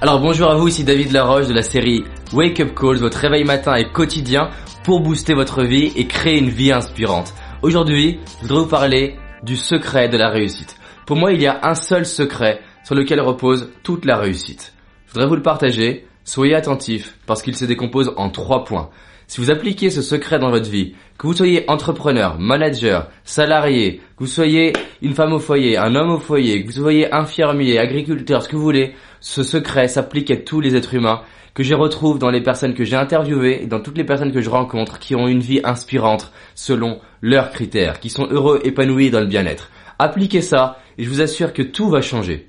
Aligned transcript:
Alors 0.00 0.20
bonjour 0.20 0.50
à 0.50 0.56
vous, 0.56 0.68
ici 0.68 0.84
David 0.84 1.12
Laroche 1.12 1.46
de 1.46 1.52
la 1.52 1.62
série 1.62 2.04
Wake 2.32 2.60
Up 2.60 2.74
Calls, 2.74 2.98
votre 2.98 3.18
réveil 3.18 3.44
matin 3.44 3.74
et 3.74 3.90
quotidien 3.92 4.50
pour 4.84 5.00
booster 5.00 5.34
votre 5.34 5.62
vie 5.62 5.92
et 5.94 6.06
créer 6.06 6.38
une 6.38 6.48
vie 6.48 6.72
inspirante. 6.72 7.34
Aujourd'hui, 7.62 8.18
je 8.40 8.48
voudrais 8.48 8.64
vous 8.64 8.68
parler 8.68 9.16
du 9.44 9.56
secret 9.56 10.08
de 10.08 10.16
la 10.16 10.28
réussite. 10.28 10.76
Pour 11.06 11.16
moi, 11.16 11.32
il 11.32 11.40
y 11.40 11.46
a 11.46 11.60
un 11.62 11.74
seul 11.74 12.04
secret 12.04 12.60
sur 12.84 12.94
lequel 12.94 13.20
repose 13.20 13.70
toute 13.84 14.04
la 14.04 14.16
réussite. 14.16 14.72
Je 15.06 15.12
voudrais 15.12 15.28
vous 15.28 15.36
le 15.36 15.42
partager, 15.42 16.06
soyez 16.24 16.54
attentifs 16.54 17.16
parce 17.26 17.42
qu'il 17.42 17.56
se 17.56 17.64
décompose 17.64 18.12
en 18.16 18.30
trois 18.30 18.64
points. 18.64 18.90
Si 19.32 19.40
vous 19.40 19.50
appliquez 19.50 19.88
ce 19.88 20.02
secret 20.02 20.38
dans 20.38 20.50
votre 20.50 20.68
vie, 20.68 20.92
que 21.16 21.26
vous 21.26 21.32
soyez 21.32 21.64
entrepreneur, 21.70 22.38
manager, 22.38 23.08
salarié, 23.24 24.02
que 24.18 24.24
vous 24.24 24.26
soyez 24.26 24.74
une 25.00 25.14
femme 25.14 25.32
au 25.32 25.38
foyer, 25.38 25.78
un 25.78 25.94
homme 25.94 26.10
au 26.10 26.18
foyer, 26.18 26.60
que 26.60 26.66
vous 26.66 26.82
soyez 26.82 27.10
infirmier, 27.14 27.78
agriculteur, 27.78 28.42
ce 28.42 28.50
que 28.50 28.56
vous 28.56 28.62
voulez, 28.62 28.92
ce 29.20 29.42
secret 29.42 29.88
s'applique 29.88 30.30
à 30.30 30.36
tous 30.36 30.60
les 30.60 30.76
êtres 30.76 30.92
humains 30.92 31.22
que 31.54 31.62
je 31.62 31.72
retrouve 31.72 32.18
dans 32.18 32.28
les 32.28 32.42
personnes 32.42 32.74
que 32.74 32.84
j'ai 32.84 32.96
interviewées 32.96 33.62
et 33.62 33.66
dans 33.66 33.80
toutes 33.80 33.96
les 33.96 34.04
personnes 34.04 34.32
que 34.32 34.42
je 34.42 34.50
rencontre 34.50 34.98
qui 34.98 35.14
ont 35.14 35.26
une 35.26 35.40
vie 35.40 35.62
inspirante 35.64 36.30
selon 36.54 37.00
leurs 37.22 37.52
critères, 37.52 38.00
qui 38.00 38.10
sont 38.10 38.28
heureux, 38.30 38.60
épanouis 38.64 39.08
dans 39.08 39.20
le 39.20 39.24
bien-être. 39.24 39.70
Appliquez 39.98 40.42
ça 40.42 40.76
et 40.98 41.04
je 41.04 41.08
vous 41.08 41.22
assure 41.22 41.54
que 41.54 41.62
tout 41.62 41.88
va 41.88 42.02
changer. 42.02 42.48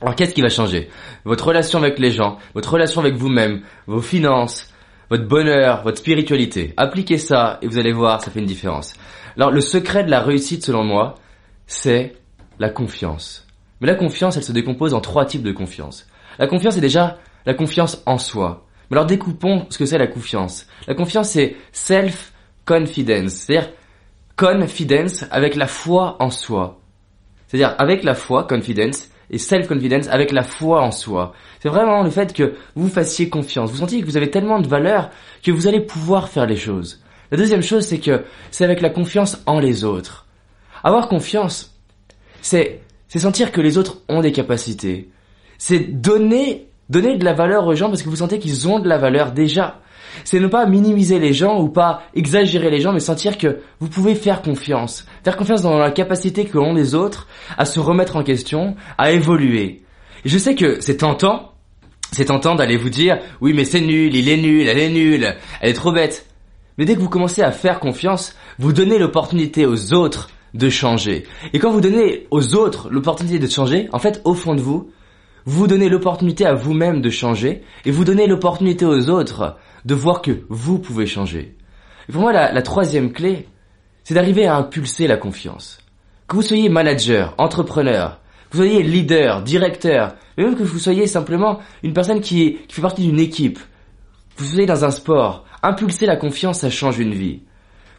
Alors 0.00 0.16
qu'est-ce 0.16 0.34
qui 0.34 0.42
va 0.42 0.48
changer? 0.48 0.88
Votre 1.24 1.46
relation 1.46 1.78
avec 1.78 2.00
les 2.00 2.10
gens, 2.10 2.38
votre 2.54 2.72
relation 2.72 3.02
avec 3.02 3.14
vous-même, 3.14 3.60
vos 3.86 4.02
finances, 4.02 4.72
votre 5.10 5.26
bonheur, 5.26 5.82
votre 5.82 5.98
spiritualité. 5.98 6.74
Appliquez 6.76 7.18
ça 7.18 7.58
et 7.62 7.66
vous 7.66 7.78
allez 7.78 7.92
voir, 7.92 8.22
ça 8.22 8.30
fait 8.30 8.40
une 8.40 8.46
différence. 8.46 8.94
Alors 9.36 9.50
le 9.50 9.60
secret 9.60 10.04
de 10.04 10.10
la 10.10 10.20
réussite 10.20 10.64
selon 10.64 10.84
moi, 10.84 11.14
c'est 11.66 12.14
la 12.58 12.68
confiance. 12.68 13.46
Mais 13.80 13.86
la 13.86 13.94
confiance, 13.94 14.36
elle 14.36 14.42
se 14.42 14.52
décompose 14.52 14.94
en 14.94 15.00
trois 15.00 15.24
types 15.24 15.42
de 15.42 15.52
confiance. 15.52 16.06
La 16.38 16.46
confiance 16.46 16.76
est 16.76 16.82
déjà 16.82 17.18
la 17.46 17.54
confiance 17.54 18.02
en 18.06 18.18
soi. 18.18 18.66
Mais 18.90 18.96
alors 18.96 19.06
découpons 19.06 19.66
ce 19.70 19.78
que 19.78 19.86
c'est 19.86 19.98
la 19.98 20.06
confiance. 20.06 20.66
La 20.86 20.94
confiance 20.94 21.30
c'est 21.30 21.56
self-confidence, 21.72 23.32
c'est-à-dire 23.32 23.70
confidence 24.36 25.24
avec 25.30 25.56
la 25.56 25.66
foi 25.66 26.16
en 26.20 26.30
soi. 26.30 26.80
C'est-à-dire 27.46 27.74
avec 27.78 28.04
la 28.04 28.14
foi, 28.14 28.44
confidence, 28.44 29.08
et 29.30 29.38
self-confidence 29.38 30.08
avec 30.08 30.32
la 30.32 30.42
foi 30.42 30.82
en 30.82 30.90
soi. 30.90 31.34
C'est 31.60 31.68
vraiment 31.68 32.02
le 32.02 32.10
fait 32.10 32.32
que 32.32 32.54
vous 32.74 32.88
fassiez 32.88 33.28
confiance. 33.28 33.70
Vous 33.70 33.78
sentiez 33.78 34.00
que 34.00 34.06
vous 34.06 34.16
avez 34.16 34.30
tellement 34.30 34.60
de 34.60 34.68
valeur 34.68 35.10
que 35.42 35.50
vous 35.50 35.66
allez 35.66 35.80
pouvoir 35.80 36.28
faire 36.28 36.46
les 36.46 36.56
choses. 36.56 37.02
La 37.30 37.36
deuxième 37.36 37.62
chose, 37.62 37.84
c'est 37.84 37.98
que 37.98 38.24
c'est 38.50 38.64
avec 38.64 38.80
la 38.80 38.90
confiance 38.90 39.42
en 39.46 39.60
les 39.60 39.84
autres. 39.84 40.26
Avoir 40.82 41.08
confiance, 41.08 41.78
c'est, 42.40 42.80
c'est 43.08 43.18
sentir 43.18 43.52
que 43.52 43.60
les 43.60 43.76
autres 43.76 43.98
ont 44.08 44.20
des 44.20 44.32
capacités. 44.32 45.10
C'est 45.58 45.80
donner, 45.80 46.68
donner 46.88 47.16
de 47.16 47.24
la 47.24 47.34
valeur 47.34 47.66
aux 47.66 47.74
gens 47.74 47.88
parce 47.88 48.02
que 48.02 48.08
vous 48.08 48.16
sentez 48.16 48.38
qu'ils 48.38 48.68
ont 48.68 48.78
de 48.78 48.88
la 48.88 48.98
valeur 48.98 49.32
déjà 49.32 49.80
c'est 50.24 50.40
ne 50.40 50.46
pas 50.46 50.66
minimiser 50.66 51.18
les 51.18 51.32
gens 51.32 51.60
ou 51.60 51.68
pas 51.68 52.02
exagérer 52.14 52.70
les 52.70 52.80
gens, 52.80 52.92
mais 52.92 53.00
sentir 53.00 53.38
que 53.38 53.60
vous 53.80 53.88
pouvez 53.88 54.14
faire 54.14 54.42
confiance. 54.42 55.06
Faire 55.24 55.36
confiance 55.36 55.62
dans 55.62 55.78
la 55.78 55.90
capacité 55.90 56.44
que 56.44 56.58
ont 56.58 56.74
les 56.74 56.94
autres 56.94 57.28
à 57.56 57.64
se 57.64 57.80
remettre 57.80 58.16
en 58.16 58.22
question, 58.22 58.76
à 58.96 59.12
évoluer. 59.12 59.82
Et 60.24 60.28
je 60.28 60.38
sais 60.38 60.54
que 60.54 60.80
c'est 60.80 60.98
tentant, 60.98 61.52
c'est 62.12 62.26
tentant 62.26 62.54
d'aller 62.54 62.76
vous 62.76 62.90
dire, 62.90 63.18
oui 63.40 63.52
mais 63.52 63.64
c'est 63.64 63.80
nul, 63.80 64.14
il 64.14 64.28
est 64.28 64.36
nul, 64.36 64.66
elle 64.68 64.78
est 64.78 64.90
nulle, 64.90 65.36
elle 65.60 65.70
est 65.70 65.74
trop 65.74 65.92
bête. 65.92 66.26
Mais 66.76 66.84
dès 66.84 66.94
que 66.94 67.00
vous 67.00 67.08
commencez 67.08 67.42
à 67.42 67.50
faire 67.50 67.80
confiance, 67.80 68.34
vous 68.58 68.72
donnez 68.72 68.98
l'opportunité 68.98 69.66
aux 69.66 69.92
autres 69.92 70.30
de 70.54 70.70
changer. 70.70 71.24
Et 71.52 71.58
quand 71.58 71.70
vous 71.70 71.80
donnez 71.80 72.26
aux 72.30 72.54
autres 72.54 72.88
l'opportunité 72.88 73.38
de 73.38 73.48
changer, 73.48 73.88
en 73.92 73.98
fait, 73.98 74.20
au 74.24 74.34
fond 74.34 74.54
de 74.54 74.60
vous, 74.60 74.90
vous 75.48 75.66
donnez 75.66 75.88
l'opportunité 75.88 76.44
à 76.44 76.52
vous-même 76.52 77.00
de 77.00 77.08
changer 77.08 77.62
et 77.86 77.90
vous 77.90 78.04
donnez 78.04 78.26
l'opportunité 78.26 78.84
aux 78.84 79.08
autres 79.08 79.56
de 79.86 79.94
voir 79.94 80.20
que 80.20 80.42
vous 80.50 80.78
pouvez 80.78 81.06
changer. 81.06 81.56
Et 82.06 82.12
pour 82.12 82.20
moi, 82.20 82.34
la, 82.34 82.60
troisième 82.60 83.12
clé, 83.12 83.48
c'est 84.04 84.12
d'arriver 84.12 84.46
à 84.46 84.56
impulser 84.56 85.06
la 85.06 85.16
confiance. 85.16 85.78
Que 86.26 86.36
vous 86.36 86.42
soyez 86.42 86.68
manager, 86.68 87.34
entrepreneur, 87.38 88.20
que 88.50 88.58
vous 88.58 88.64
soyez 88.64 88.82
leader, 88.82 89.42
directeur, 89.42 90.16
même 90.36 90.54
que 90.54 90.62
vous 90.62 90.78
soyez 90.78 91.06
simplement 91.06 91.60
une 91.82 91.94
personne 91.94 92.20
qui, 92.20 92.58
qui 92.68 92.74
fait 92.74 92.82
partie 92.82 93.06
d'une 93.06 93.18
équipe, 93.18 93.58
vous 94.36 94.44
soyez 94.44 94.66
dans 94.66 94.84
un 94.84 94.90
sport, 94.90 95.46
impulser 95.62 96.04
la 96.04 96.16
confiance, 96.16 96.60
ça 96.60 96.68
change 96.68 96.98
une 96.98 97.14
vie. 97.14 97.40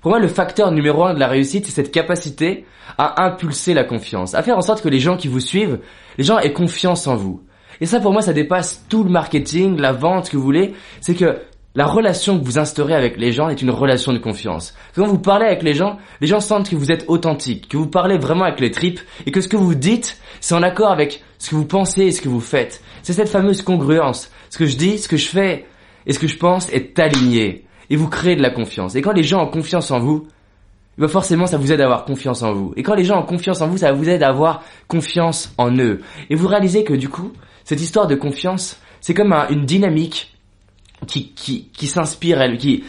Pour 0.02 0.12
moi, 0.12 0.20
le 0.20 0.28
facteur 0.28 0.72
numéro 0.72 1.04
un 1.04 1.14
de 1.14 1.20
la 1.20 1.28
réussite, 1.28 1.66
c'est 1.66 1.74
cette 1.74 1.92
capacité 1.92 2.66
à 2.98 3.26
impulser 3.26 3.74
la 3.74 3.84
confiance, 3.84 4.34
à 4.34 4.44
faire 4.44 4.58
en 4.58 4.62
sorte 4.62 4.82
que 4.82 4.90
les 4.90 5.00
gens 5.00 5.18
qui 5.18 5.28
vous 5.28 5.42
suivent, 5.42 5.80
les 6.18 6.24
gens 6.24 6.40
aient 6.40 6.54
confiance 6.54 7.06
en 7.08 7.16
vous. 7.16 7.42
Et 7.82 7.86
ça, 7.86 8.00
pour 8.00 8.14
moi, 8.14 8.22
ça 8.22 8.34
dépasse 8.34 8.86
tout 8.90 9.04
le 9.04 9.10
marketing, 9.10 9.78
la 9.78 9.92
vente 9.92 10.30
que 10.30 10.38
vous 10.38 10.44
voulez. 10.44 10.74
C'est 11.02 11.16
que 11.16 11.40
la 11.76 11.86
relation 11.86 12.40
que 12.40 12.46
vous 12.46 12.58
instaurez 12.58 12.96
avec 12.96 13.18
les 13.18 13.32
gens 13.32 13.50
est 13.50 13.62
une 13.62 13.70
relation 13.70 14.12
de 14.14 14.18
confiance. 14.18 14.74
Quand 14.96 15.06
vous 15.06 15.20
parlez 15.20 15.46
avec 15.46 15.64
les 15.64 15.74
gens, 15.74 15.98
les 16.22 16.28
gens 16.28 16.40
sentent 16.40 16.70
que 16.70 16.76
vous 16.76 16.92
êtes 16.92 17.06
authentique, 17.08 17.68
que 17.70 17.78
vous 17.78 17.88
parlez 17.88 18.18
vraiment 18.18 18.46
avec 18.46 18.60
les 18.60 18.72
tripes 18.72 19.00
et 19.26 19.32
que 19.32 19.42
ce 19.42 19.48
que 19.48 19.58
vous 19.58 19.76
dites, 19.76 20.18
c'est 20.40 20.56
en 20.56 20.64
accord 20.64 20.92
avec 20.92 21.24
ce 21.38 21.52
que 21.52 21.56
vous 21.56 21.66
pensez 21.66 22.04
et 22.04 22.12
ce 22.12 22.22
que 22.22 22.30
vous 22.30 22.42
faites. 22.42 22.82
C'est 23.04 23.14
cette 23.14 23.30
fameuse 23.30 23.62
congruence. 23.62 24.32
Ce 24.50 24.58
que 24.58 24.66
je 24.66 24.78
dis, 24.78 24.98
ce 24.98 25.08
que 25.08 25.18
je 25.18 25.28
fais 25.28 25.66
et 26.06 26.14
ce 26.14 26.20
que 26.20 26.28
je 26.28 26.38
pense 26.38 26.70
est 26.72 26.98
aligné 27.00 27.66
et 27.90 27.96
vous 27.96 28.08
créez 28.08 28.36
de 28.36 28.42
la 28.42 28.50
confiance. 28.50 28.96
Et 28.96 29.02
quand 29.02 29.12
les 29.12 29.24
gens 29.24 29.44
ont 29.44 29.50
confiance 29.50 29.92
en 29.92 30.00
vous, 30.00 30.28
bah 30.98 31.08
forcément 31.08 31.48
ça 31.48 31.58
vous 31.58 31.72
aide 31.72 31.82
à 31.82 31.86
avoir 31.86 32.06
confiance 32.06 32.44
en 32.44 32.54
vous. 32.54 32.74
Et 32.76 32.84
quand 32.84 32.96
les 32.96 33.06
gens 33.06 33.20
ont 33.20 33.26
confiance 33.26 33.62
en 33.62 33.68
vous, 33.68 33.78
ça 33.78 33.92
vous 33.94 34.10
aide 34.10 34.22
à 34.22 34.30
avoir 34.30 34.64
confiance 34.88 35.54
en 35.58 35.76
eux. 35.78 36.02
Et 36.30 36.36
vous 36.36 36.48
réalisez 36.48 36.84
que 36.84 36.94
du 36.94 37.10
coup, 37.10 37.32
cette 37.64 37.82
histoire 37.82 38.08
de 38.08 38.16
confiance, 38.16 38.78
c'est 39.00 39.14
comme 39.14 39.34
une 39.50 39.66
dynamique 39.66 40.36
qui, 41.08 41.32
qui, 41.34 41.70
qui 41.72 41.88
s'inspire 41.88 42.42
elle, 42.42 42.58
qui, 42.58 42.84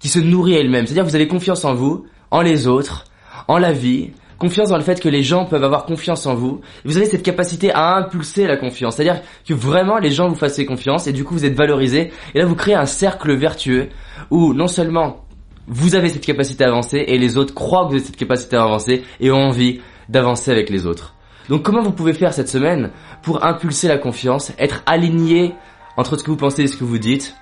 qui 0.00 0.08
se 0.08 0.18
nourrit 0.18 0.54
elle-même. 0.54 0.86
C'est-à-dire 0.86 1.04
vous 1.04 1.14
avez 1.14 1.28
confiance 1.28 1.64
en 1.64 1.74
vous, 1.74 2.04
en 2.30 2.40
les 2.42 2.66
autres, 2.66 3.04
en 3.46 3.58
la 3.58 3.72
vie, 3.72 4.10
confiance 4.42 4.70
dans 4.70 4.76
le 4.76 4.82
fait 4.82 5.00
que 5.00 5.08
les 5.08 5.22
gens 5.22 5.44
peuvent 5.44 5.62
avoir 5.62 5.84
confiance 5.84 6.26
en 6.26 6.34
vous. 6.34 6.60
Vous 6.84 6.96
avez 6.96 7.06
cette 7.06 7.22
capacité 7.22 7.70
à 7.70 7.96
impulser 7.96 8.48
la 8.48 8.56
confiance. 8.56 8.96
C'est-à-dire 8.96 9.22
que 9.46 9.54
vraiment 9.54 9.98
les 9.98 10.10
gens 10.10 10.28
vous 10.28 10.34
fassent 10.34 10.60
confiance 10.66 11.06
et 11.06 11.12
du 11.12 11.22
coup 11.22 11.34
vous 11.34 11.44
êtes 11.44 11.54
valorisé. 11.54 12.10
Et 12.34 12.40
là 12.40 12.44
vous 12.44 12.56
créez 12.56 12.74
un 12.74 12.84
cercle 12.86 13.32
vertueux 13.36 13.88
où 14.30 14.52
non 14.52 14.66
seulement 14.66 15.24
vous 15.68 15.94
avez 15.94 16.08
cette 16.08 16.26
capacité 16.26 16.64
à 16.64 16.68
avancer 16.68 17.04
et 17.06 17.18
les 17.18 17.36
autres 17.36 17.54
croient 17.54 17.84
que 17.84 17.90
vous 17.90 17.94
avez 17.94 18.04
cette 18.04 18.16
capacité 18.16 18.56
à 18.56 18.64
avancer 18.64 19.04
et 19.20 19.30
ont 19.30 19.44
envie 19.44 19.80
d'avancer 20.08 20.50
avec 20.50 20.70
les 20.70 20.86
autres. 20.86 21.14
Donc 21.48 21.62
comment 21.62 21.82
vous 21.82 21.92
pouvez 21.92 22.12
faire 22.12 22.32
cette 22.32 22.48
semaine 22.48 22.90
pour 23.22 23.44
impulser 23.44 23.86
la 23.86 23.98
confiance, 23.98 24.52
être 24.58 24.82
aligné 24.86 25.54
entre 25.96 26.16
ce 26.16 26.24
que 26.24 26.32
vous 26.32 26.36
pensez 26.36 26.64
et 26.64 26.66
ce 26.66 26.76
que 26.76 26.84
vous 26.84 26.98
dites, 26.98 27.36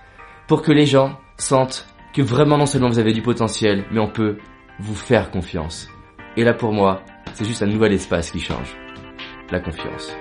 pour 0.49 0.61
que 0.61 0.73
les 0.73 0.85
gens 0.85 1.17
sentent 1.39 1.87
que 2.13 2.21
vraiment 2.21 2.59
non 2.59 2.67
seulement 2.67 2.89
vous 2.89 2.99
avez 2.99 3.15
du 3.15 3.23
potentiel, 3.23 3.87
mais 3.91 4.01
on 4.01 4.09
peut 4.09 4.37
vous 4.81 4.95
faire 4.95 5.31
confiance? 5.31 5.89
Et 6.37 6.45
là 6.45 6.55
pour 6.55 6.73
moi, 6.73 7.03
c'est 7.35 7.45
juste 7.45 7.63
un 7.63 7.67
nouvel 7.67 7.93
espace 7.93 8.31
qui 8.31 8.41
change. 8.41 8.77
La 9.51 9.61
confiance. 9.61 10.15